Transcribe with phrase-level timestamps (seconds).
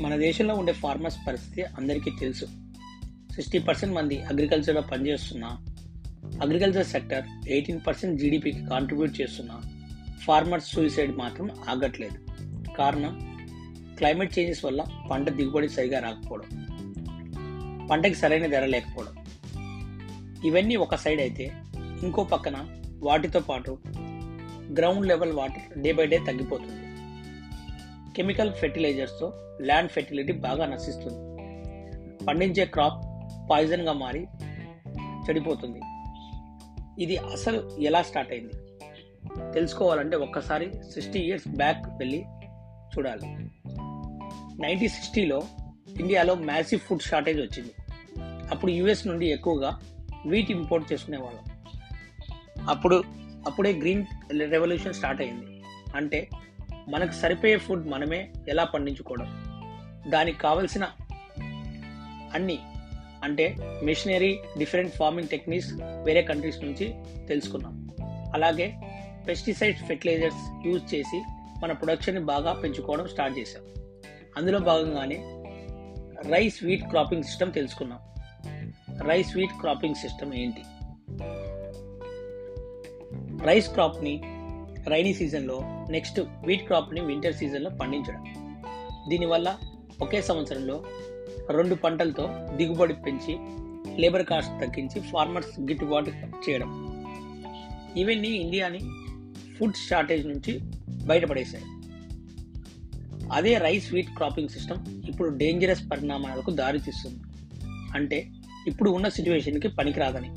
[0.00, 2.44] మన దేశంలో ఉండే ఫార్మర్స్ పరిస్థితి అందరికీ తెలుసు.
[3.34, 5.48] సిక్స్టీ పర్సెంట్ మంది అగ్రికల్చర్లో పనిచేస్తున్నా
[6.42, 9.60] అగ్రికల్చర్ సెక్టర్ ఎయిటీన్ పర్సెంట్ జీడిపికి కాంట్రిబ్యూట్ చేస్తున్నా
[10.26, 12.18] ఫార్మర్స్ సూసైడ్ మాత్రం ఆగట్లేదు.
[12.72, 13.38] కారణం
[13.98, 16.48] క్లైమేట్ చేంజెస్ వల్ల పంట దిగుబడి సరిగా రాకపోవడం
[17.90, 19.24] పంటకి సరైన ధర లేకపోవడం.
[20.44, 21.52] ఇవన్నీ ఒక సైడ్ అయితే
[22.02, 22.66] ఇంకో పక్కన
[23.02, 23.78] వాటితో పాటు
[24.78, 26.91] ground level water day by day తగ్గిపోతుంది.
[28.16, 31.32] కెమికల్ ఫెర్టిలైజర్స్తో ల్యాండ్ ఫెర్టిలిటీ బాగా నశిస్తుంది.
[32.24, 33.04] పండించే క్రాప్
[33.50, 34.26] పాయిజన్గా మారి
[35.28, 35.80] చెడిపోతుంది.
[37.02, 38.52] ఇది అసలు ఎలా స్టార్ట్ అయింది?
[39.52, 42.24] తెలుసుకోవాలంటే ఒక్కసారి సిక్స్టీ ఇయర్స్ బ్యాక్ వెళ్ళి
[42.96, 43.26] చూడాలి.
[44.62, 45.42] నైన్టీన్ సిక్స్టీలో
[46.00, 47.70] ఇండియాలో మ్యాసివ్ ఫుడ్ షార్టేజ్ వచ్చింది.
[48.50, 49.78] అప్పుడు యుఎస్ నుండి ఎక్కువగా
[50.26, 51.72] వీట్ ఇంపోర్ట్ చేసుకునేవాళ్ళం.
[52.68, 53.02] అప్పుడు
[53.46, 54.04] అప్పుడే గ్రీన్
[54.50, 55.62] రెవల్యూషన్ స్టార్ట్ అయింది.
[55.96, 56.28] అంటే
[56.88, 59.26] మనకు సరిపోయే ఫుడ్ మనమే ఎలా పండించుకోవడం?
[60.10, 60.88] దానికి కావలసిన
[62.34, 62.58] అన్ని
[63.24, 66.94] అంటే మిషనరీ డిఫరెంట్ ఫార్మింగ్ టెక్నిక్స్ వేరే కంట్రీస్ నుంచి
[67.28, 67.90] తెలుసుకున్నాం.
[68.34, 68.74] అలాగే
[69.28, 71.22] పెస్టిసైడ్స్ ఫెర్టిలైజర్స్ యూజ్ చేసి
[71.62, 73.62] మన ప్రొడక్షన్ని బాగా పెంచుకోవడం స్టార్ట్ చేశాం.
[74.36, 75.42] అందులో భాగంగానే
[76.30, 77.98] రైస్ వీట్ క్రాపింగ్ సిస్టమ్ తెలుసుకున్నాం.
[79.08, 80.62] రైస్ వీట్ క్రాపింగ్ సిస్టమ్ ఏంటి?
[83.44, 84.22] రైస్ క్రాప్ని
[84.88, 88.24] రైనీ సీజన్లో నెక్స్ట్ వీట్ క్రాప్ని వింటర్ సీజన్లో పండించడం.
[89.08, 89.58] దీనివల్ల
[90.02, 90.84] ఒకే సంవత్సరంలో
[91.50, 93.36] రెండు పంటలతో దిగుబడి పెంచి
[94.00, 96.70] లేబర్ కాస్ట్ తగ్గించి ఫార్మర్స్ గిట్టుబాటు చేయడం.
[97.96, 98.78] ఇవన్నీ ఇండియాని
[99.58, 100.60] ఫుడ్ షార్టేజ్ నుంచి
[101.06, 101.64] బయటపడేశాయి.
[103.32, 107.20] అదే రైస్ వీట్ క్రాపింగ్ సిస్టమ్ ఇప్పుడు డేంజరస్ పరిణామాలకు దారితీస్తుంది
[107.94, 108.30] అంటే
[108.66, 110.30] ఇప్పుడు ఉన్న సిచ్యువేషన్కి పనికిరాదని.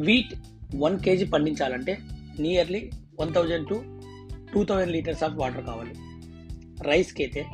[0.00, 0.34] వీట్
[0.74, 1.98] వన్ కేజీ పండించాలంటే
[2.40, 2.90] nearly
[3.20, 3.84] one thousand to
[4.52, 5.94] two thousand litres of water కావాలి.
[6.82, 7.46] రైస్కి అయితే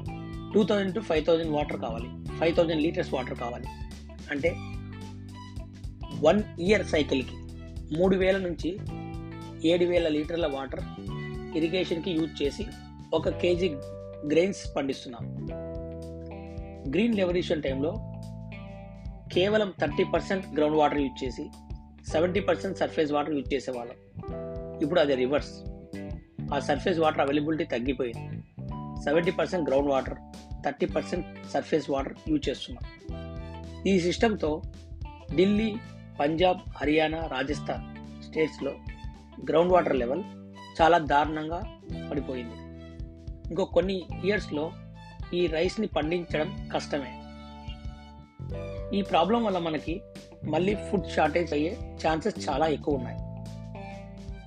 [0.54, 2.36] two thousand to five thousand water కావాలి.
[2.36, 3.66] ఫైవ్ థౌజండ్ లీటర్స్ వాటర్ కావాలి.
[4.30, 4.48] అంటే
[6.20, 7.36] వన్ ఇయర్ సైకిల్కి
[7.98, 8.78] మూడు వేల నుంచి
[9.68, 10.80] ఏడు వేల లీటర్ల వాటర్
[11.56, 12.66] ఇరిగేషన్కి యూజ్ చేసి
[13.14, 13.68] ఒక కేజీ
[14.26, 15.46] గ్రెయిన్స్ పండిస్తున్నాం.
[16.90, 17.90] గ్రీన్ రెవల్యూషన్ టైంలో
[19.34, 21.50] కేవలం thirty percent ground water use చేసి
[22.12, 23.96] seventy percent surface water use చేసేవాళ్ళం.
[24.82, 25.52] ఇప్పుడు అది రివర్స్
[26.54, 28.42] ఆ సర్ఫేస్ వాటర్ అవైలబిలిటీ తగ్గిపోయింది.
[29.04, 30.14] Seventy percent ground water
[30.64, 32.84] thirty percent surface water use చేస్తున్నాం.
[33.86, 34.62] ఈ సిస్టంతో
[35.34, 35.76] ఢిల్లీ
[36.20, 37.84] పంజాబ్ హర్యానా రాజస్థాన్
[38.22, 38.72] స్టేట్స్లో
[39.50, 40.22] గ్రౌండ్ వాటర్ లెవెల్
[40.82, 41.80] చాలా దారుణంగా
[42.10, 42.56] పడిపోయింది.
[43.48, 44.72] ఇంకో కొన్ని ఇయర్స్లో
[45.34, 47.22] ఈ రైస్ని పండించడం కష్టమే.
[48.98, 50.00] ఈ ప్రాబ్లం వల్ల మనకి
[50.48, 51.76] మళ్ళీ ఫుడ్ షార్టేజ్ అయ్యే
[52.06, 53.18] ఛాన్సెస్ చాలా ఎక్కువ ఉన్నాయి.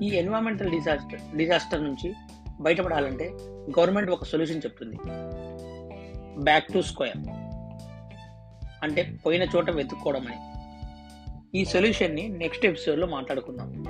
[0.05, 2.13] ఈ ఎన్విరాన్మెంటల్ డిజాస్టర్ డిజాస్టర్ నుంచి
[2.61, 3.29] బయటపడాలంటే
[3.79, 4.97] గవర్నమెంట్ ఒక సొల్యూషన్ చెప్తుంది.
[6.43, 7.17] బ్యాక్ టు స్క్వేర్
[8.83, 10.37] అంటే పోయిన చోట వెతుక్కోవడం అని.
[11.59, 13.85] ఈ సొల్యూషన్ని నెక్స్ట్ ఎపిసోడ్లో మాట్లాడుకుందాం.